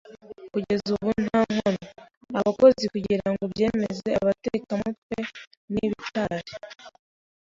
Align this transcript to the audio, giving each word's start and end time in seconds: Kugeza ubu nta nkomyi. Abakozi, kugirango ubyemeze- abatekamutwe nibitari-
Kugeza 0.53 0.85
ubu 0.95 1.09
nta 1.25 1.39
nkomyi. 1.53 1.87
Abakozi, 2.39 2.83
kugirango 2.93 3.41
ubyemeze- 3.47 4.09
abatekamutwe 4.21 5.19
nibitari- 5.73 6.49